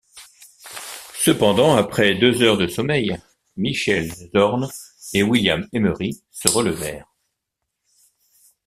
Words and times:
Cependant, 1.13 1.75
après 1.77 2.15
deux 2.15 2.41
heures 2.41 2.57
de 2.57 2.65
sommeil, 2.65 3.19
Michel 3.55 4.11
Zorn 4.35 4.67
et 5.13 5.21
William 5.21 5.67
Emery 5.73 6.23
se 6.31 6.47
relevèrent. 6.49 7.05